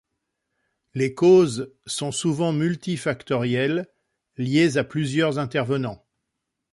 [0.95, 3.85] Les causes sont souvent multifactorielles,
[4.35, 6.03] liées à plusieurs intervenants.